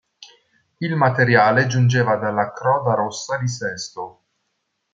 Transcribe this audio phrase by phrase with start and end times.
[0.79, 4.23] Il materiale giungeva dalla Croda Rossa di Sesto.